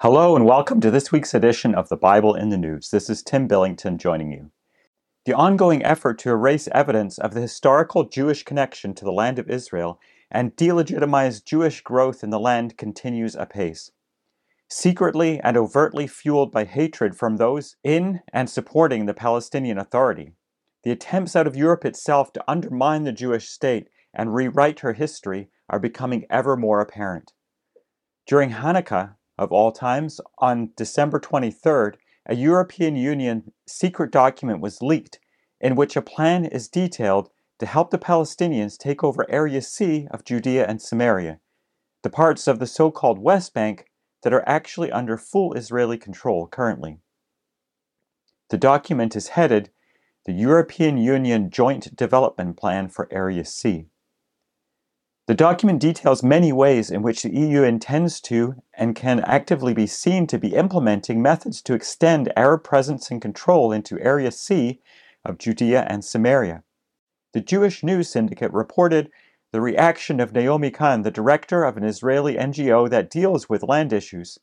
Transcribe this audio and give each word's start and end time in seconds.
Hello 0.00 0.36
and 0.36 0.44
welcome 0.44 0.78
to 0.82 0.90
this 0.90 1.10
week's 1.10 1.32
edition 1.32 1.74
of 1.74 1.88
the 1.88 1.96
Bible 1.96 2.34
in 2.34 2.50
the 2.50 2.58
News. 2.58 2.90
This 2.90 3.08
is 3.08 3.22
Tim 3.22 3.48
Billington 3.48 3.96
joining 3.96 4.30
you. 4.30 4.50
The 5.24 5.32
ongoing 5.32 5.82
effort 5.82 6.18
to 6.18 6.28
erase 6.28 6.68
evidence 6.68 7.16
of 7.16 7.32
the 7.32 7.40
historical 7.40 8.04
Jewish 8.04 8.42
connection 8.42 8.92
to 8.92 9.06
the 9.06 9.10
land 9.10 9.38
of 9.38 9.48
Israel 9.48 9.98
and 10.30 10.54
delegitimize 10.54 11.42
Jewish 11.42 11.80
growth 11.80 12.22
in 12.22 12.28
the 12.28 12.38
land 12.38 12.76
continues 12.76 13.34
apace. 13.34 13.90
Secretly 14.68 15.40
and 15.40 15.56
overtly 15.56 16.06
fueled 16.06 16.52
by 16.52 16.64
hatred 16.64 17.16
from 17.16 17.38
those 17.38 17.76
in 17.82 18.20
and 18.34 18.50
supporting 18.50 19.06
the 19.06 19.14
Palestinian 19.14 19.78
Authority, 19.78 20.34
the 20.84 20.90
attempts 20.90 21.34
out 21.34 21.46
of 21.46 21.56
Europe 21.56 21.86
itself 21.86 22.34
to 22.34 22.44
undermine 22.46 23.04
the 23.04 23.12
Jewish 23.12 23.48
state 23.48 23.88
and 24.12 24.34
rewrite 24.34 24.80
her 24.80 24.92
history 24.92 25.48
are 25.70 25.80
becoming 25.80 26.26
ever 26.28 26.54
more 26.54 26.82
apparent. 26.82 27.32
During 28.26 28.50
Hanukkah, 28.50 29.14
of 29.38 29.52
all 29.52 29.72
times, 29.72 30.20
on 30.38 30.70
December 30.76 31.20
23rd, 31.20 31.94
a 32.26 32.34
European 32.34 32.96
Union 32.96 33.52
secret 33.66 34.10
document 34.10 34.60
was 34.60 34.82
leaked 34.82 35.18
in 35.60 35.76
which 35.76 35.96
a 35.96 36.02
plan 36.02 36.44
is 36.44 36.68
detailed 36.68 37.30
to 37.58 37.66
help 37.66 37.90
the 37.90 37.98
Palestinians 37.98 38.76
take 38.76 39.02
over 39.02 39.30
Area 39.30 39.62
C 39.62 40.06
of 40.10 40.24
Judea 40.24 40.66
and 40.66 40.82
Samaria, 40.82 41.40
the 42.02 42.10
parts 42.10 42.46
of 42.46 42.58
the 42.58 42.66
so 42.66 42.90
called 42.90 43.18
West 43.18 43.54
Bank 43.54 43.86
that 44.22 44.32
are 44.32 44.46
actually 44.46 44.90
under 44.90 45.16
full 45.16 45.54
Israeli 45.54 45.96
control 45.96 46.46
currently. 46.46 46.98
The 48.50 48.58
document 48.58 49.16
is 49.16 49.28
headed 49.28 49.70
the 50.24 50.32
European 50.32 50.98
Union 50.98 51.50
Joint 51.50 51.94
Development 51.94 52.56
Plan 52.56 52.88
for 52.88 53.08
Area 53.12 53.44
C. 53.44 53.86
The 55.26 55.34
document 55.34 55.80
details 55.80 56.22
many 56.22 56.52
ways 56.52 56.88
in 56.88 57.02
which 57.02 57.24
the 57.24 57.34
EU 57.34 57.64
intends 57.64 58.20
to 58.22 58.62
and 58.74 58.94
can 58.94 59.18
actively 59.18 59.74
be 59.74 59.88
seen 59.88 60.28
to 60.28 60.38
be 60.38 60.54
implementing 60.54 61.20
methods 61.20 61.60
to 61.62 61.74
extend 61.74 62.32
Arab 62.36 62.62
presence 62.62 63.10
and 63.10 63.20
control 63.20 63.72
into 63.72 63.98
Area 63.98 64.30
C 64.30 64.80
of 65.24 65.38
Judea 65.38 65.84
and 65.90 66.04
Samaria. 66.04 66.62
The 67.32 67.40
Jewish 67.40 67.82
News 67.82 68.08
Syndicate 68.08 68.52
reported 68.52 69.10
the 69.50 69.60
reaction 69.60 70.20
of 70.20 70.32
Naomi 70.32 70.70
Kahn, 70.70 71.02
the 71.02 71.10
director 71.10 71.64
of 71.64 71.76
an 71.76 71.82
Israeli 71.82 72.36
NGO 72.36 72.88
that 72.88 73.10
deals 73.10 73.48
with 73.48 73.64
land 73.64 73.92
issues. 73.92 74.38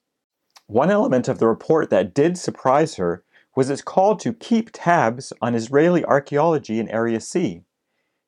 One 0.67 0.91
element 0.91 1.29
of 1.29 1.39
the 1.39 1.47
report 1.47 1.91
that 1.91 2.13
did 2.13 2.37
surprise 2.37 2.95
her 2.95 3.23
was 3.55 3.69
its 3.69 3.81
call 3.81 4.17
to 4.17 4.33
keep 4.33 4.69
tabs 4.73 5.31
on 5.41 5.55
Israeli 5.55 6.03
archaeology 6.03 6.77
in 6.77 6.89
Area 6.89 7.21
C. 7.21 7.63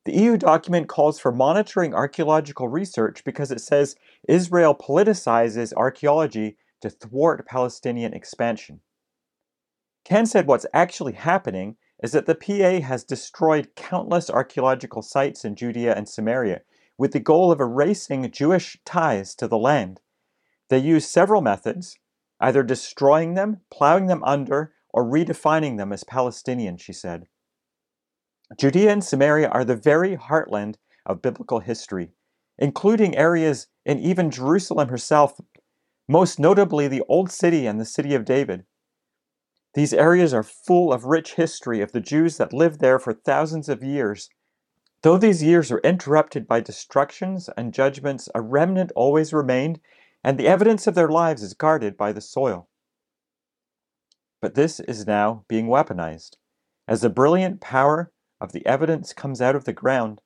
The 0.06 0.16
EU 0.16 0.36
document 0.36 0.86
calls 0.86 1.18
for 1.18 1.32
monitoring 1.32 1.92
archaeological 1.92 2.68
research 2.68 3.24
because 3.24 3.50
it 3.50 3.60
says 3.60 3.96
Israel 4.28 4.72
politicizes 4.72 5.72
archaeology 5.76 6.56
to 6.80 6.90
thwart 6.90 7.44
Palestinian 7.44 8.14
expansion. 8.14 8.82
Kahn 10.08 10.26
said 10.26 10.46
what's 10.46 10.64
actually 10.72 11.14
happening 11.14 11.76
is 12.04 12.12
that 12.12 12.26
the 12.26 12.36
PA 12.36 12.86
has 12.86 13.02
destroyed 13.02 13.74
countless 13.74 14.30
archaeological 14.30 15.02
sites 15.02 15.44
in 15.44 15.56
Judea 15.56 15.92
and 15.96 16.08
Samaria 16.08 16.60
with 16.96 17.10
the 17.10 17.18
goal 17.18 17.50
of 17.50 17.58
erasing 17.60 18.30
Jewish 18.30 18.78
ties 18.84 19.34
to 19.34 19.48
the 19.48 19.58
land. 19.58 20.00
They 20.68 20.78
use 20.78 21.08
several 21.08 21.42
methods, 21.42 21.98
either 22.38 22.62
destroying 22.62 23.34
them, 23.34 23.62
plowing 23.72 24.06
them 24.06 24.22
under, 24.22 24.72
or 24.90 25.04
redefining 25.04 25.78
them 25.78 25.92
as 25.92 26.04
Palestinian, 26.04 26.76
she 26.76 26.92
said. 26.92 27.26
Judea 28.54 28.92
and 28.92 29.02
Samaria 29.02 29.48
are 29.48 29.64
the 29.64 29.74
very 29.74 30.16
heartland 30.16 30.76
of 31.04 31.20
biblical 31.20 31.60
history, 31.60 32.12
including 32.58 33.16
areas 33.16 33.66
in 33.84 33.98
even 33.98 34.30
Jerusalem 34.30 34.88
herself, 34.88 35.40
most 36.08 36.38
notably 36.38 36.86
the 36.86 37.02
Old 37.08 37.30
City 37.30 37.66
and 37.66 37.80
the 37.80 37.84
City 37.84 38.14
of 38.14 38.24
David. 38.24 38.64
These 39.74 39.92
areas 39.92 40.32
are 40.32 40.44
full 40.44 40.92
of 40.92 41.04
rich 41.04 41.34
history 41.34 41.80
of 41.80 41.92
the 41.92 42.00
Jews 42.00 42.36
that 42.38 42.52
lived 42.52 42.80
there 42.80 42.98
for 42.98 43.12
thousands 43.12 43.68
of 43.68 43.82
years. 43.82 44.30
Though 45.02 45.18
these 45.18 45.42
years 45.42 45.70
were 45.70 45.80
interrupted 45.80 46.46
by 46.46 46.60
destructions 46.60 47.50
and 47.56 47.74
judgments, 47.74 48.28
a 48.34 48.40
remnant 48.40 48.92
always 48.94 49.32
remained, 49.32 49.80
and 50.24 50.38
the 50.38 50.48
evidence 50.48 50.86
of 50.86 50.94
their 50.94 51.08
lives 51.08 51.42
is 51.42 51.52
guarded 51.52 51.96
by 51.96 52.12
the 52.12 52.20
soil. 52.20 52.68
But 54.40 54.54
this 54.54 54.80
is 54.80 55.06
now 55.06 55.44
being 55.48 55.66
weaponized. 55.66 56.36
As 56.88 57.02
a 57.04 57.10
brilliant 57.10 57.60
power 57.60 58.12
of 58.40 58.52
the 58.52 58.64
evidence 58.66 59.12
comes 59.12 59.40
out 59.40 59.56
of 59.56 59.64
the 59.64 59.72
ground, 59.72 60.20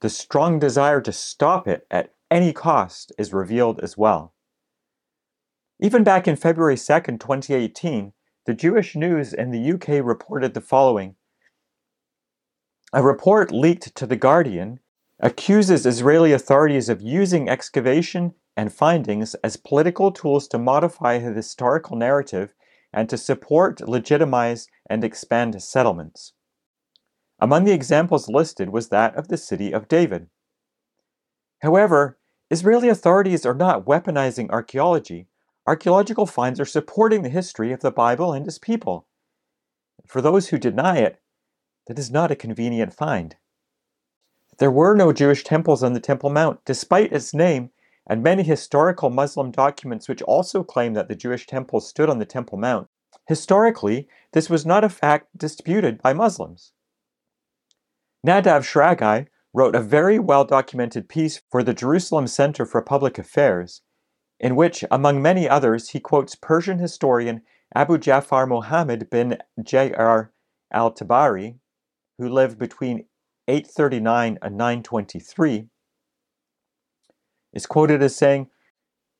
the 0.00 0.08
strong 0.08 0.58
desire 0.58 1.00
to 1.00 1.12
stop 1.12 1.68
it 1.68 1.86
at 1.90 2.14
any 2.30 2.52
cost 2.52 3.12
is 3.18 3.32
revealed 3.32 3.80
as 3.80 3.98
well. 3.98 4.34
Even 5.80 6.04
back 6.04 6.28
in 6.28 6.36
February 6.36 6.76
2nd, 6.76 7.20
2018, 7.20 8.12
the 8.46 8.54
Jewish 8.54 8.94
News 8.94 9.32
in 9.32 9.50
the 9.50 9.72
UK 9.72 10.04
reported 10.04 10.54
the 10.54 10.60
following. 10.60 11.16
A 12.92 13.02
report 13.02 13.52
leaked 13.52 13.94
to 13.94 14.06
The 14.06 14.16
Guardian 14.16 14.80
accuses 15.20 15.86
Israeli 15.86 16.32
authorities 16.32 16.88
of 16.88 17.02
using 17.02 17.48
excavation 17.48 18.34
and 18.56 18.72
findings 18.72 19.34
as 19.36 19.56
political 19.56 20.10
tools 20.10 20.48
to 20.48 20.58
modify 20.58 21.18
the 21.18 21.32
historical 21.32 21.96
narrative 21.96 22.54
and 22.92 23.08
to 23.08 23.16
support, 23.16 23.86
legitimize, 23.86 24.66
and 24.88 25.04
expand 25.04 25.62
settlements. 25.62 26.32
Among 27.40 27.64
the 27.64 27.72
examples 27.72 28.28
listed 28.28 28.68
was 28.68 28.90
that 28.90 29.16
of 29.16 29.28
the 29.28 29.38
city 29.38 29.72
of 29.72 29.88
David. 29.88 30.28
However, 31.62 32.18
Israeli 32.50 32.88
authorities 32.88 33.46
are 33.46 33.54
not 33.54 33.86
weaponizing 33.86 34.50
archaeology. 34.50 35.28
Archaeological 35.66 36.26
finds 36.26 36.60
are 36.60 36.66
supporting 36.66 37.22
the 37.22 37.28
history 37.30 37.72
of 37.72 37.80
the 37.80 37.90
Bible 37.90 38.32
and 38.32 38.46
its 38.46 38.58
people. 38.58 39.06
For 40.06 40.20
those 40.20 40.48
who 40.48 40.58
deny 40.58 40.98
it, 40.98 41.20
that 41.86 41.98
is 41.98 42.10
not 42.10 42.30
a 42.30 42.36
convenient 42.36 42.92
find. 42.92 43.36
There 44.58 44.70
were 44.70 44.94
no 44.94 45.12
Jewish 45.12 45.42
temples 45.42 45.82
on 45.82 45.94
the 45.94 46.00
Temple 46.00 46.28
Mount, 46.28 46.64
despite 46.66 47.12
its 47.12 47.32
name, 47.32 47.70
and 48.06 48.22
many 48.22 48.42
historical 48.42 49.08
Muslim 49.08 49.50
documents 49.50 50.08
which 50.08 50.20
also 50.22 50.62
claim 50.62 50.92
that 50.94 51.08
the 51.08 51.14
Jewish 51.14 51.46
temples 51.46 51.88
stood 51.88 52.10
on 52.10 52.18
the 52.18 52.26
Temple 52.26 52.58
Mount. 52.58 52.88
Historically, 53.26 54.08
this 54.32 54.50
was 54.50 54.66
not 54.66 54.84
a 54.84 54.88
fact 54.88 55.28
disputed 55.38 56.02
by 56.02 56.12
Muslims. 56.12 56.72
Nadav 58.26 58.64
Shragai 58.64 59.28
wrote 59.54 59.74
a 59.74 59.80
very 59.80 60.18
well 60.18 60.44
documented 60.44 61.08
piece 61.08 61.40
for 61.50 61.62
the 61.62 61.72
Jerusalem 61.72 62.26
Center 62.26 62.66
for 62.66 62.82
Public 62.82 63.18
Affairs, 63.18 63.80
in 64.38 64.56
which, 64.56 64.84
among 64.90 65.22
many 65.22 65.48
others, 65.48 65.90
he 65.90 66.00
quotes 66.00 66.34
Persian 66.34 66.78
historian 66.78 67.42
Abu 67.74 67.96
Ja'far 67.96 68.46
Muhammad 68.46 69.08
bin 69.08 69.38
Jarir 69.58 70.30
al 70.70 70.92
Tabari, 70.92 71.60
who 72.18 72.28
lived 72.28 72.58
between 72.58 73.06
839 73.48 74.38
and 74.42 74.56
923, 74.56 75.68
is 77.54 77.66
quoted 77.66 78.02
as 78.02 78.14
saying, 78.14 78.50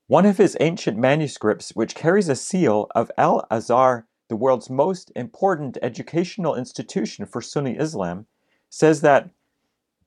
One 0.08 0.26
of 0.26 0.36
his 0.36 0.58
ancient 0.60 0.98
manuscripts, 0.98 1.70
which 1.70 1.94
carries 1.94 2.28
a 2.28 2.36
seal 2.36 2.86
of 2.94 3.10
Al 3.16 3.46
Azhar, 3.50 4.06
the 4.28 4.36
world's 4.36 4.68
most 4.68 5.10
important 5.16 5.78
educational 5.80 6.54
institution 6.54 7.24
for 7.24 7.40
Sunni 7.40 7.76
Islam, 7.78 8.26
says 8.70 9.02
that 9.02 9.28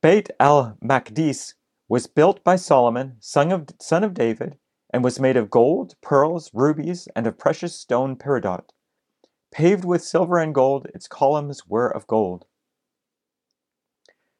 Beit 0.01 0.31
al 0.39 0.77
Maqdis 0.83 1.53
was 1.87 2.07
built 2.07 2.43
by 2.43 2.55
Solomon, 2.55 3.17
son 3.19 3.51
of, 3.51 3.67
son 3.79 4.03
of 4.03 4.13
David, 4.13 4.57
and 4.91 5.03
was 5.03 5.19
made 5.19 5.37
of 5.37 5.49
gold, 5.49 5.95
pearls, 6.01 6.49
rubies, 6.53 7.07
and 7.15 7.27
of 7.27 7.37
precious 7.37 7.75
stone 7.75 8.15
peridot. 8.15 8.71
Paved 9.51 9.85
with 9.85 10.03
silver 10.03 10.39
and 10.39 10.55
gold, 10.55 10.87
its 10.95 11.07
columns 11.07 11.67
were 11.67 11.87
of 11.87 12.07
gold. 12.07 12.45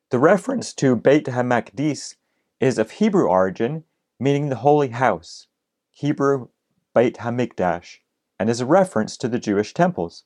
The 0.09 0.19
reference 0.19 0.73
to 0.75 0.95
Beit 0.95 1.25
HaMaqdis 1.25 2.15
is 2.59 2.77
of 2.77 2.91
Hebrew 2.91 3.27
origin, 3.27 3.83
meaning 4.19 4.49
the 4.49 4.57
holy 4.57 4.89
house, 4.89 5.47
Hebrew 5.91 6.47
Beit 6.95 7.17
HaMikdash, 7.17 7.97
and 8.39 8.49
is 8.49 8.61
a 8.61 8.65
reference 8.65 9.17
to 9.17 9.27
the 9.27 9.39
Jewish 9.39 9.73
temples. 9.73 10.23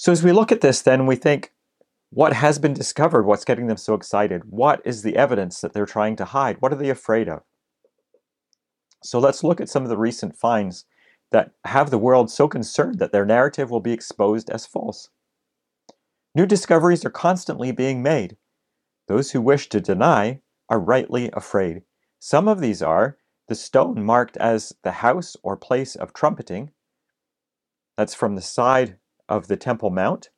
So 0.00 0.12
as 0.12 0.24
we 0.24 0.32
look 0.32 0.50
at 0.50 0.62
this, 0.62 0.80
then 0.80 1.04
we 1.04 1.14
think, 1.14 1.52
what 2.08 2.32
has 2.32 2.58
been 2.58 2.72
discovered? 2.72 3.24
What's 3.24 3.44
getting 3.44 3.66
them 3.66 3.76
so 3.76 3.92
excited? 3.92 4.44
What 4.48 4.80
is 4.82 5.02
the 5.02 5.14
evidence 5.14 5.60
that 5.60 5.74
they're 5.74 5.84
trying 5.84 6.16
to 6.16 6.24
hide? 6.24 6.56
What 6.60 6.72
are 6.72 6.76
they 6.76 6.88
afraid 6.88 7.28
of? 7.28 7.42
So 9.04 9.18
let's 9.18 9.44
look 9.44 9.60
at 9.60 9.68
some 9.68 9.82
of 9.82 9.90
the 9.90 9.98
recent 9.98 10.34
finds 10.34 10.86
that 11.32 11.50
have 11.66 11.90
the 11.90 11.98
world 11.98 12.30
so 12.30 12.48
concerned 12.48 12.98
that 12.98 13.12
their 13.12 13.26
narrative 13.26 13.70
will 13.70 13.80
be 13.80 13.92
exposed 13.92 14.48
as 14.48 14.64
false. 14.64 15.10
New 16.34 16.46
discoveries 16.46 17.04
are 17.04 17.10
constantly 17.10 17.70
being 17.70 18.02
made. 18.02 18.38
Those 19.06 19.32
who 19.32 19.42
wish 19.42 19.68
to 19.68 19.82
deny 19.82 20.40
are 20.70 20.80
rightly 20.80 21.28
afraid. 21.34 21.82
Some 22.18 22.48
of 22.48 22.60
these 22.60 22.80
are 22.80 23.18
the 23.48 23.54
stone 23.54 24.02
marked 24.02 24.38
as 24.38 24.72
the 24.82 24.92
house 24.92 25.36
or 25.42 25.58
place 25.58 25.94
of 25.94 26.14
trumpeting. 26.14 26.70
That's 27.98 28.14
from 28.14 28.34
the 28.34 28.40
side 28.40 28.96
of 29.30 29.46
the 29.46 29.56
Temple 29.56 29.88
Mount, 29.90 30.28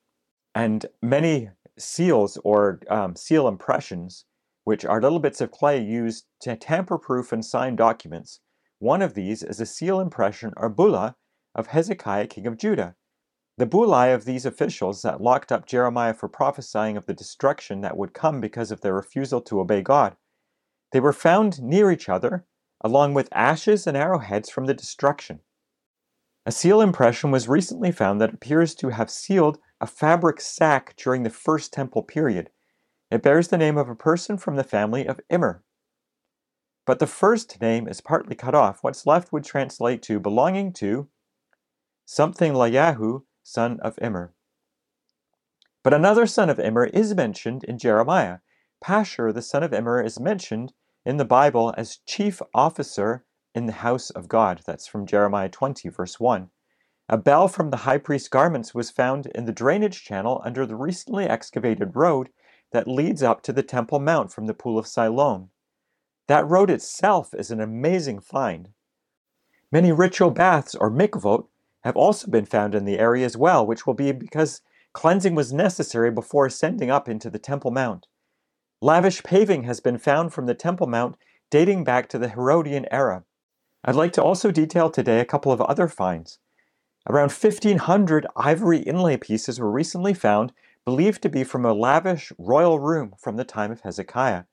and 0.54 0.86
many 1.00 1.50
seals 1.78 2.38
or 2.44 2.80
um, 2.88 3.16
seal 3.16 3.48
impressions, 3.48 4.26
which 4.64 4.84
are 4.84 5.00
little 5.00 5.18
bits 5.18 5.40
of 5.40 5.50
clay 5.50 5.82
used 5.82 6.26
to 6.42 6.54
tamper 6.54 6.98
proof 6.98 7.32
and 7.32 7.44
sign 7.44 7.74
documents, 7.74 8.40
One 8.78 9.02
of 9.02 9.14
these 9.14 9.42
is 9.42 9.60
a 9.60 9.66
seal 9.66 9.98
impression 9.98 10.52
or 10.56 10.68
bulla 10.68 11.16
of 11.54 11.68
Hezekiah, 11.68 12.26
king 12.26 12.46
of 12.46 12.58
Judah. 12.58 12.94
The 13.58 13.66
bullae 13.66 14.14
of 14.14 14.24
these 14.24 14.46
officials 14.46 15.02
that 15.02 15.20
locked 15.20 15.52
up 15.52 15.66
Jeremiah 15.66 16.14
for 16.14 16.28
prophesying 16.28 16.96
of 16.96 17.06
the 17.06 17.14
destruction 17.14 17.80
that 17.80 17.96
would 17.96 18.14
come 18.14 18.40
because 18.40 18.70
of 18.70 18.80
their 18.80 18.94
refusal 18.94 19.40
to 19.42 19.60
obey 19.60 19.82
God. 19.82 20.16
They 20.92 21.00
were 21.00 21.12
found 21.12 21.62
near 21.62 21.90
each 21.90 22.08
other, 22.08 22.44
along 22.82 23.14
with 23.14 23.28
ashes 23.32 23.86
and 23.86 23.96
arrowheads 23.96 24.50
from 24.50 24.66
the 24.66 24.74
destruction. 24.74 25.40
A 26.44 26.52
seal 26.52 26.80
impression 26.80 27.30
was 27.30 27.48
recently 27.48 27.92
found 27.92 28.20
that 28.20 28.34
appears 28.34 28.74
to 28.76 28.88
have 28.88 29.10
sealed 29.10 29.58
a 29.80 29.86
fabric 29.86 30.40
sack 30.40 30.94
during 30.96 31.22
the 31.22 31.30
First 31.30 31.72
Temple 31.72 32.02
period. 32.02 32.50
It 33.10 33.22
bears 33.22 33.48
the 33.48 33.58
name 33.58 33.78
of 33.78 33.88
a 33.88 33.94
person 33.94 34.36
from 34.38 34.56
the 34.56 34.64
family 34.64 35.06
of 35.06 35.20
Immer. 35.30 35.62
But 36.84 36.98
the 36.98 37.06
first 37.06 37.60
name 37.60 37.86
is 37.86 38.00
partly 38.00 38.34
cut 38.34 38.56
off. 38.56 38.82
What's 38.82 39.06
left 39.06 39.32
would 39.32 39.44
translate 39.44 40.02
to 40.02 40.18
belonging 40.18 40.72
to 40.74 41.08
something 42.04 42.54
Layahu, 42.54 43.22
son 43.44 43.78
of 43.80 43.98
Immer. 44.00 44.34
But 45.84 45.94
another 45.94 46.26
son 46.26 46.50
of 46.50 46.58
Immer 46.58 46.86
is 46.86 47.14
mentioned 47.14 47.62
in 47.64 47.78
Jeremiah. 47.78 48.38
Pashur, 48.82 49.32
the 49.32 49.42
son 49.42 49.62
of 49.62 49.72
Immer, 49.72 50.02
is 50.02 50.18
mentioned 50.18 50.72
in 51.04 51.18
the 51.18 51.24
Bible 51.24 51.72
as 51.76 51.98
chief 52.06 52.42
officer 52.52 53.24
in 53.54 53.66
the 53.66 53.72
house 53.72 54.10
of 54.10 54.28
God. 54.28 54.62
That's 54.66 54.86
from 54.86 55.06
Jeremiah 55.06 55.48
20, 55.48 55.88
verse 55.88 56.18
1. 56.18 56.50
A 57.08 57.18
bell 57.18 57.48
from 57.48 57.70
the 57.70 57.78
high 57.78 57.98
priest's 57.98 58.28
garments 58.28 58.74
was 58.74 58.90
found 58.90 59.26
in 59.26 59.44
the 59.44 59.52
drainage 59.52 60.02
channel 60.04 60.40
under 60.44 60.64
the 60.64 60.76
recently 60.76 61.26
excavated 61.26 61.94
road 61.94 62.30
that 62.70 62.88
leads 62.88 63.22
up 63.22 63.42
to 63.42 63.52
the 63.52 63.62
Temple 63.62 63.98
Mount 63.98 64.32
from 64.32 64.46
the 64.46 64.54
Pool 64.54 64.78
of 64.78 64.86
Siloam. 64.86 65.50
That 66.28 66.48
road 66.48 66.70
itself 66.70 67.34
is 67.34 67.50
an 67.50 67.60
amazing 67.60 68.20
find. 68.20 68.70
Many 69.70 69.92
ritual 69.92 70.30
baths, 70.30 70.74
or 70.74 70.90
mikvot, 70.90 71.46
have 71.84 71.96
also 71.96 72.30
been 72.30 72.46
found 72.46 72.74
in 72.74 72.84
the 72.84 72.98
area 72.98 73.26
as 73.26 73.36
well, 73.36 73.66
which 73.66 73.86
will 73.86 73.94
be 73.94 74.12
because 74.12 74.62
cleansing 74.92 75.34
was 75.34 75.52
necessary 75.52 76.10
before 76.10 76.46
ascending 76.46 76.90
up 76.90 77.08
into 77.08 77.28
the 77.28 77.38
Temple 77.38 77.70
Mount. 77.70 78.06
Lavish 78.80 79.22
paving 79.22 79.64
has 79.64 79.80
been 79.80 79.98
found 79.98 80.32
from 80.32 80.46
the 80.46 80.54
Temple 80.54 80.86
Mount 80.86 81.16
dating 81.50 81.84
back 81.84 82.08
to 82.08 82.18
the 82.18 82.28
Herodian 82.28 82.86
era. 82.90 83.24
I'd 83.84 83.96
like 83.96 84.12
to 84.12 84.22
also 84.22 84.52
detail 84.52 84.90
today 84.90 85.18
a 85.18 85.24
couple 85.24 85.50
of 85.50 85.60
other 85.60 85.88
finds. 85.88 86.38
Around 87.08 87.32
1,500 87.32 88.26
ivory 88.36 88.78
inlay 88.78 89.16
pieces 89.16 89.58
were 89.58 89.70
recently 89.70 90.14
found, 90.14 90.52
believed 90.84 91.20
to 91.22 91.28
be 91.28 91.42
from 91.42 91.64
a 91.64 91.72
lavish 91.72 92.32
royal 92.38 92.78
room 92.78 93.14
from 93.18 93.36
the 93.36 93.44
time 93.44 93.72
of 93.72 93.80
Hezekiah. 93.80 94.44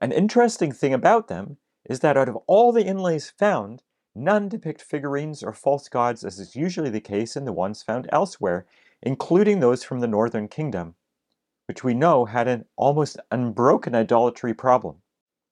An 0.00 0.10
interesting 0.10 0.72
thing 0.72 0.92
about 0.92 1.28
them 1.28 1.58
is 1.88 2.00
that 2.00 2.16
out 2.16 2.28
of 2.28 2.36
all 2.48 2.72
the 2.72 2.84
inlays 2.84 3.30
found, 3.30 3.82
none 4.16 4.48
depict 4.48 4.82
figurines 4.82 5.44
or 5.44 5.52
false 5.52 5.88
gods 5.88 6.24
as 6.24 6.40
is 6.40 6.56
usually 6.56 6.90
the 6.90 7.00
case 7.00 7.36
in 7.36 7.44
the 7.44 7.52
ones 7.52 7.84
found 7.84 8.08
elsewhere, 8.10 8.66
including 9.00 9.60
those 9.60 9.84
from 9.84 10.00
the 10.00 10.08
northern 10.08 10.48
kingdom, 10.48 10.96
which 11.68 11.84
we 11.84 11.94
know 11.94 12.24
had 12.24 12.48
an 12.48 12.64
almost 12.74 13.20
unbroken 13.30 13.94
idolatry 13.94 14.54
problem. 14.54 14.96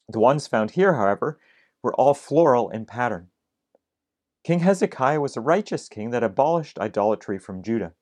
The 0.09 0.19
ones 0.19 0.49
found 0.49 0.73
here, 0.73 0.95
however, 0.95 1.39
were 1.85 1.95
all 1.95 2.15
floral 2.15 2.71
in 2.71 2.87
pattern. 2.87 3.29
King 4.43 4.61
Hezekiah 4.61 5.21
was 5.21 5.37
a 5.37 5.41
righteous 5.41 5.89
king 5.89 6.11
that 6.11 6.25
abolished 6.25 6.79
idolatry 6.79 7.39
from 7.39 7.63
Judah. 7.63 7.93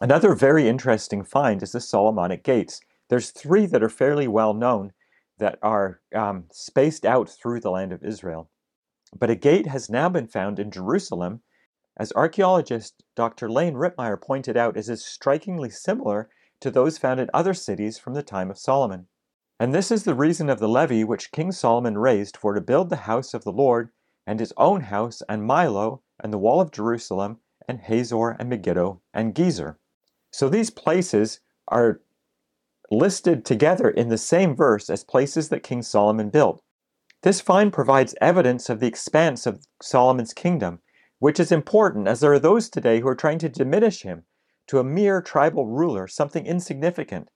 Another 0.00 0.34
very 0.34 0.66
interesting 0.66 1.22
find 1.22 1.62
is 1.62 1.72
the 1.72 1.80
Solomonic 1.80 2.42
gates. 2.42 2.80
There's 3.08 3.30
three 3.30 3.66
that 3.66 3.82
are 3.82 3.90
fairly 3.90 4.26
well 4.26 4.54
known 4.54 4.92
that 5.38 5.58
are 5.62 6.00
um, 6.14 6.44
spaced 6.50 7.04
out 7.04 7.28
through 7.28 7.60
the 7.60 7.70
land 7.70 7.92
of 7.92 8.02
Israel. 8.02 8.50
But 9.16 9.30
a 9.30 9.34
gate 9.34 9.66
has 9.66 9.90
now 9.90 10.08
been 10.08 10.26
found 10.26 10.58
in 10.58 10.70
Jerusalem, 10.70 11.42
as 11.98 12.12
archaeologist 12.12 13.02
Dr. 13.16 13.48
Leen 13.48 13.74
Ritmeyer 13.74 14.20
pointed 14.20 14.56
out, 14.56 14.76
is 14.76 15.04
strikingly 15.04 15.70
similar 15.70 16.30
to 16.60 16.70
those 16.70 16.98
found 16.98 17.20
in 17.20 17.28
other 17.34 17.54
cities 17.54 17.98
from 17.98 18.14
the 18.14 18.22
time 18.22 18.50
of 18.50 18.58
Solomon. 18.58 19.06
And 19.60 19.74
this 19.74 19.90
is 19.90 20.04
the 20.04 20.14
reason 20.14 20.48
of 20.48 20.58
the 20.58 20.68
levy 20.68 21.04
which 21.04 21.32
King 21.32 21.52
Solomon 21.52 21.98
raised 21.98 22.34
for 22.34 22.54
to 22.54 22.62
build 22.62 22.88
the 22.88 23.04
house 23.04 23.34
of 23.34 23.44
the 23.44 23.52
Lord, 23.52 23.90
and 24.26 24.40
his 24.40 24.54
own 24.56 24.80
house, 24.80 25.22
and 25.28 25.42
Millo, 25.42 26.00
and 26.18 26.32
the 26.32 26.38
wall 26.38 26.62
of 26.62 26.70
Jerusalem, 26.70 27.40
and 27.68 27.78
Hazor, 27.78 28.30
and 28.30 28.48
Megiddo, 28.48 29.02
and 29.12 29.34
Gezer. 29.34 29.76
So 30.30 30.48
these 30.48 30.70
places 30.70 31.40
are 31.68 32.00
listed 32.90 33.44
together 33.44 33.90
in 33.90 34.08
the 34.08 34.16
same 34.16 34.56
verse 34.56 34.88
as 34.88 35.04
places 35.04 35.50
that 35.50 35.62
King 35.62 35.82
Solomon 35.82 36.30
built. 36.30 36.62
This 37.22 37.42
find 37.42 37.70
provides 37.70 38.14
evidence 38.18 38.70
of 38.70 38.80
the 38.80 38.88
expanse 38.88 39.44
of 39.44 39.66
Solomon's 39.82 40.32
kingdom, 40.32 40.80
which 41.18 41.38
is 41.38 41.52
important 41.52 42.08
as 42.08 42.20
there 42.20 42.32
are 42.32 42.38
those 42.38 42.70
today 42.70 43.00
who 43.00 43.08
are 43.08 43.14
trying 43.14 43.38
to 43.40 43.48
diminish 43.50 44.04
him 44.04 44.24
to 44.68 44.78
a 44.78 44.84
mere 44.84 45.20
tribal 45.20 45.66
ruler, 45.66 46.08
something 46.08 46.46
insignificant. 46.46 47.30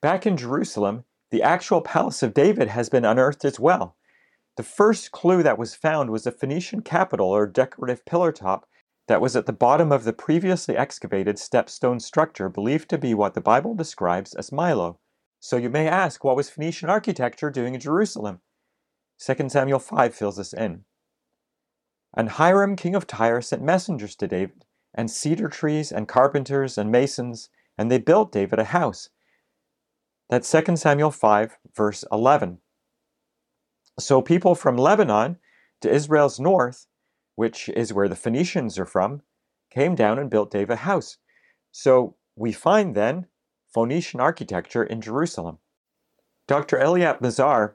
Back 0.00 0.24
in 0.24 0.36
Jerusalem, 0.36 1.04
the 1.34 1.42
actual 1.42 1.80
Palace 1.80 2.22
of 2.22 2.32
David 2.32 2.68
has 2.68 2.88
been 2.88 3.04
unearthed 3.04 3.44
as 3.44 3.58
well. 3.58 3.96
The 4.56 4.62
first 4.62 5.10
clue 5.10 5.42
that 5.42 5.58
was 5.58 5.74
found 5.74 6.10
was 6.10 6.28
a 6.28 6.30
Phoenician 6.30 6.80
capital 6.80 7.26
or 7.26 7.44
decorative 7.44 8.04
pillar 8.04 8.30
top 8.30 8.68
that 9.08 9.20
was 9.20 9.34
at 9.34 9.46
the 9.46 9.52
bottom 9.52 9.90
of 9.90 10.04
the 10.04 10.12
previously 10.12 10.76
excavated 10.76 11.34
stepstone 11.34 12.00
structure 12.00 12.48
believed 12.48 12.88
to 12.90 12.98
be 12.98 13.14
what 13.14 13.34
the 13.34 13.40
Bible 13.40 13.74
describes 13.74 14.32
as 14.34 14.50
Millo. 14.50 14.98
So 15.40 15.56
you 15.56 15.68
may 15.68 15.88
ask, 15.88 16.22
what 16.22 16.36
was 16.36 16.50
Phoenician 16.50 16.88
architecture 16.88 17.50
doing 17.50 17.74
in 17.74 17.80
Jerusalem? 17.80 18.38
2 19.18 19.48
Samuel 19.48 19.80
5 19.80 20.14
fills 20.14 20.36
this 20.36 20.52
in. 20.52 20.84
And 22.16 22.28
Hiram, 22.28 22.76
king 22.76 22.94
of 22.94 23.08
Tyre, 23.08 23.40
sent 23.40 23.60
messengers 23.60 24.14
to 24.14 24.28
David, 24.28 24.66
and 24.94 25.10
cedar 25.10 25.48
trees, 25.48 25.90
and 25.90 26.06
carpenters, 26.06 26.78
and 26.78 26.92
masons, 26.92 27.50
and 27.76 27.90
they 27.90 27.98
built 27.98 28.30
David 28.30 28.60
a 28.60 28.66
house. 28.66 29.08
That's 30.30 30.50
2 30.50 30.76
Samuel 30.76 31.10
5, 31.10 31.58
verse 31.76 32.04
11. 32.10 32.58
So 33.98 34.22
people 34.22 34.54
from 34.54 34.76
Lebanon 34.76 35.36
to 35.82 35.92
Israel's 35.92 36.40
north, 36.40 36.86
which 37.36 37.68
is 37.68 37.92
where 37.92 38.08
the 38.08 38.16
Phoenicians 38.16 38.78
are 38.78 38.86
from, 38.86 39.22
came 39.70 39.94
down 39.94 40.18
and 40.18 40.30
built 40.30 40.50
David 40.50 40.74
a 40.74 40.76
house. 40.76 41.18
So 41.72 42.16
we 42.36 42.52
find 42.52 42.94
then 42.94 43.26
Phoenician 43.72 44.20
architecture 44.20 44.82
in 44.82 45.00
Jerusalem. 45.00 45.58
Dr. 46.46 46.78
Eilat 46.78 47.20
Mazar 47.20 47.74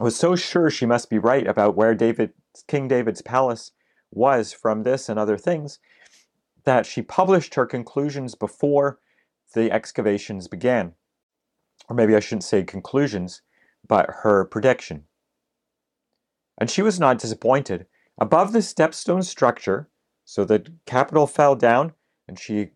was 0.00 0.16
so 0.16 0.34
sure 0.36 0.70
she 0.70 0.86
must 0.86 1.10
be 1.10 1.18
right 1.18 1.46
about 1.46 1.76
where 1.76 1.94
David, 1.94 2.32
King 2.66 2.88
David's 2.88 3.22
palace 3.22 3.72
was 4.10 4.52
from 4.52 4.82
this 4.82 5.08
and 5.08 5.18
other 5.18 5.36
things 5.36 5.78
that 6.64 6.86
she 6.86 7.02
published 7.02 7.54
her 7.54 7.66
conclusions 7.66 8.34
before 8.34 8.98
the 9.54 9.70
excavations 9.70 10.48
began 10.48 10.94
or 11.88 11.96
maybe 11.96 12.14
I 12.14 12.20
shouldn't 12.20 12.44
say 12.44 12.62
conclusions, 12.62 13.42
but 13.86 14.10
her 14.22 14.44
prediction. 14.44 15.04
And 16.60 16.70
she 16.70 16.82
was 16.82 17.00
not 17.00 17.18
disappointed. 17.18 17.86
Above 18.18 18.52
the 18.52 18.58
stepstone 18.58 19.24
structure, 19.24 19.88
so 20.24 20.44
the 20.44 20.66
capital 20.86 21.26
fell 21.26 21.54
down, 21.54 21.92
and 22.26 22.38
she 22.38 22.70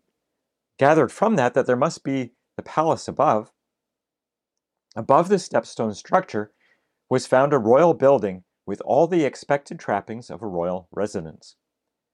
gathered 0.79 1.11
from 1.11 1.35
that 1.35 1.53
that 1.53 1.67
there 1.67 1.75
must 1.75 2.03
be 2.03 2.31
the 2.55 2.63
palace 2.63 3.07
above. 3.07 3.51
Above 4.95 5.29
the 5.29 5.35
stepstone 5.35 5.95
structure 5.95 6.51
was 7.09 7.27
found 7.27 7.53
a 7.53 7.59
royal 7.59 7.93
building 7.93 8.43
with 8.65 8.81
all 8.85 9.07
the 9.07 9.25
expected 9.25 9.77
trappings 9.79 10.29
of 10.29 10.41
a 10.41 10.47
royal 10.47 10.87
residence. 10.91 11.55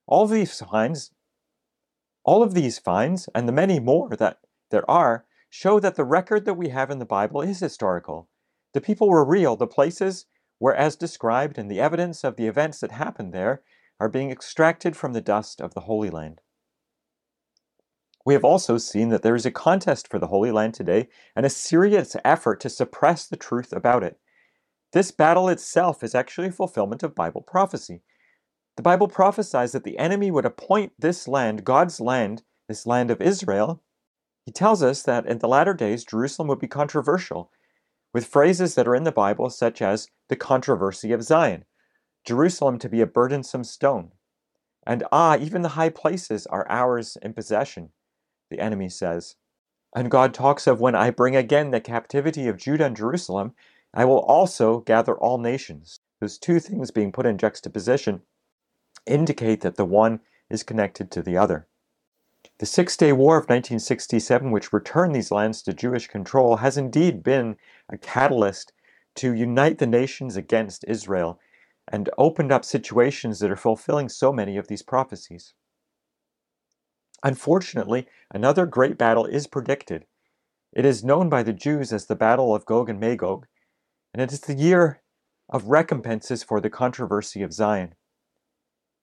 All 0.08 0.26
these 0.26 0.60
finds, 0.60 1.12
all 2.24 2.42
of 2.42 2.54
these 2.54 2.80
finds, 2.80 3.30
and 3.36 3.48
the 3.48 3.54
many 3.54 3.80
more 3.80 4.10
that 4.16 4.40
there 4.72 4.90
are, 4.90 5.26
show 5.50 5.80
that 5.80 5.96
the 5.96 6.04
record 6.04 6.46
that 6.46 6.54
we 6.56 6.70
have 6.70 6.92
in 6.92 7.00
the 7.00 7.06
Bible 7.06 7.42
is 7.42 7.60
historical. 7.60 8.30
The 8.74 8.82
people 8.82 9.10
were 9.10 9.26
real, 9.26 9.56
the 9.56 9.68
places 9.68 10.26
were 10.60 10.76
as 10.76 10.96
described, 10.96 11.58
and 11.58 11.70
the 11.70 11.80
evidence 11.80 12.24
of 12.24 12.36
the 12.36 12.48
events 12.48 12.80
that 12.80 12.92
happened 12.92 13.34
there 13.34 13.62
are 14.00 14.10
being 14.10 14.32
extracted 14.32 14.96
from 14.96 15.14
the 15.14 15.22
dust 15.22 15.60
of 15.60 15.74
the 15.74 15.82
Holy 15.82 16.10
Land. 16.10 16.42
We 18.26 18.34
have 18.34 18.46
also 18.46 18.78
seen 18.78 19.10
that 19.10 19.24
there 19.24 19.36
is 19.36 19.46
a 19.46 19.52
contest 19.52 20.08
for 20.08 20.20
the 20.20 20.28
Holy 20.28 20.52
Land 20.52 20.74
today 20.74 21.10
and 21.36 21.46
a 21.46 21.50
serious 21.50 22.16
effort 22.24 22.60
to 22.62 22.70
suppress 22.70 23.26
the 23.26 23.38
truth 23.38 23.74
about 23.74 24.04
it. 24.04 24.20
This 24.94 25.12
battle 25.12 25.50
itself 25.50 26.04
is 26.04 26.14
actually 26.14 26.48
a 26.48 26.52
fulfillment 26.52 27.02
of 27.02 27.16
Bible 27.16 27.42
prophecy. 27.42 28.02
The 28.76 28.84
Bible 28.84 29.08
prophesies 29.08 29.72
that 29.72 29.84
the 29.84 29.98
enemy 29.98 30.32
would 30.32 30.46
appoint 30.46 30.94
this 31.00 31.28
land, 31.28 31.64
God's 31.64 32.00
land, 32.00 32.44
this 32.68 32.86
land 32.86 33.10
of 33.10 33.22
Israel, 33.22 33.82
he 34.46 34.52
tells 34.52 34.82
us 34.82 35.04
that 35.04 35.26
in 35.26 35.40
the 35.40 35.48
latter 35.48 35.74
days 35.74 36.06
Jerusalem 36.06 36.48
would 36.48 36.60
be 36.60 36.68
controversial, 36.68 37.52
with 38.14 38.26
phrases 38.26 38.76
that 38.76 38.88
are 38.88 38.96
in 38.96 39.04
the 39.04 39.12
Bible 39.12 39.50
such 39.50 39.82
as 39.82 40.08
the 40.28 40.36
controversy 40.36 41.12
of 41.12 41.24
Zion, 41.24 41.66
Jerusalem 42.26 42.80
to 42.80 42.90
be 42.90 43.02
a 43.02 43.08
burdensome 43.08 43.64
stone, 43.64 44.12
and 44.86 45.04
ah, 45.12 45.38
even 45.40 45.62
the 45.62 45.70
high 45.70 45.90
places 45.90 46.48
are 46.48 46.68
ours 46.70 47.18
in 47.22 47.34
possession, 47.34 47.92
the 48.50 48.60
enemy 48.60 48.90
says. 48.90 49.36
And 49.96 50.12
God 50.12 50.34
talks 50.34 50.68
of 50.68 50.82
when 50.82 50.96
I 50.96 51.12
bring 51.12 51.36
again 51.36 51.72
the 51.72 51.82
captivity 51.82 52.48
of 52.48 52.58
Judah 52.58 52.86
and 52.86 52.98
Jerusalem, 52.98 53.54
I 53.94 54.06
will 54.06 54.20
also 54.20 54.80
gather 54.82 55.16
all 55.18 55.38
nations. 55.38 56.00
Those 56.20 56.38
two 56.38 56.60
things 56.60 56.92
being 56.92 57.12
put 57.12 57.26
in 57.26 57.38
juxtaposition 57.38 58.22
indicate 59.06 59.62
that 59.62 59.76
the 59.76 59.86
one 59.86 60.20
is 60.50 60.64
connected 60.64 61.12
to 61.12 61.22
the 61.22 61.38
other. 61.38 61.68
The 62.60 62.66
Six 62.66 62.98
Day 62.98 63.14
War 63.14 63.38
of 63.38 63.44
1967, 63.44 64.52
which 64.52 64.74
returned 64.74 65.16
these 65.16 65.32
lands 65.32 65.62
to 65.62 65.74
Jewish 65.74 66.08
control, 66.08 66.58
has 66.58 66.78
indeed 66.78 67.24
been 67.24 67.56
a 67.88 67.98
catalyst 67.98 68.74
to 69.16 69.34
unite 69.34 69.78
the 69.78 69.88
nations 69.88 70.36
against 70.36 70.84
Israel 70.86 71.40
and 71.88 72.10
opened 72.18 72.52
up 72.52 72.66
situations 72.66 73.40
that 73.40 73.50
are 73.50 73.56
fulfilling 73.56 74.10
so 74.10 74.34
many 74.34 74.58
of 74.58 74.68
these 74.68 74.82
prophecies. 74.82 75.54
Unfortunately, 77.24 78.08
another 78.30 78.66
great 78.66 78.98
battle 78.98 79.26
is 79.26 79.48
predicted. 79.48 80.06
It 80.74 80.84
is 80.84 81.02
known 81.02 81.30
by 81.30 81.44
the 81.44 81.54
Jews 81.54 81.94
as 81.94 82.08
the 82.08 82.16
Battle 82.16 82.54
of 82.54 82.66
Gog 82.66 82.90
and 82.90 83.00
Magog, 83.00 83.48
and 84.14 84.22
it 84.22 84.34
is 84.34 84.42
the 84.42 84.54
year 84.54 85.02
of 85.48 85.68
recompenses 85.68 86.44
for 86.44 86.60
the 86.60 86.70
controversy 86.70 87.42
of 87.42 87.54
Zion. 87.54 87.96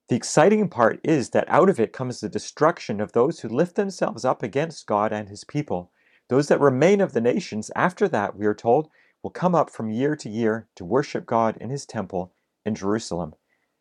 The 0.09 0.15
exciting 0.15 0.69
part 0.69 1.01
is 1.03 1.31
that 1.31 1.49
out 1.49 1.69
of 1.69 1.81
it 1.81 1.91
comes 1.91 2.21
the 2.21 2.29
destruction 2.29 3.01
of 3.01 3.11
those 3.11 3.41
who 3.41 3.49
lift 3.49 3.75
themselves 3.75 4.23
up 4.23 4.41
against 4.41 4.87
God 4.87 5.11
and 5.11 5.27
his 5.27 5.43
people. 5.43 5.91
Those 6.29 6.47
that 6.47 6.61
remain 6.61 7.01
of 7.01 7.11
the 7.11 7.19
nations 7.19 7.71
after 7.75 8.07
that, 8.07 8.37
we 8.37 8.45
are 8.45 8.53
told, 8.53 8.89
will 9.21 9.31
come 9.31 9.53
up 9.53 9.69
from 9.69 9.89
year 9.89 10.15
to 10.15 10.29
year 10.29 10.69
to 10.75 10.85
worship 10.85 11.25
God 11.25 11.57
in 11.59 11.69
his 11.69 11.85
temple 11.85 12.31
in 12.65 12.73
Jerusalem. 12.73 13.33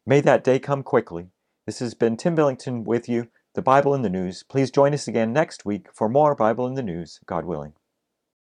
May 0.05 0.21
that 0.21 0.43
day 0.43 0.59
come 0.59 0.83
quickly. 0.83 1.29
This 1.65 1.79
has 1.79 1.95
been 1.95 2.17
Tim 2.17 2.35
Billington 2.35 2.83
with 2.83 3.09
you, 3.09 3.29
the 3.55 3.63
Bible 3.63 3.95
in 3.95 4.03
the 4.03 4.11
News. 4.11 4.43
Please 4.43 4.71
join 4.73 4.95
us 4.95 5.07
again 5.07 5.33
next 5.33 5.65
week 5.65 5.87
for 5.93 6.09
more 6.09 6.35
Bible 6.35 6.67
in 6.67 6.75
the 6.75 6.83
News, 6.83 7.21
God 7.27 7.45
willing. 7.45 7.73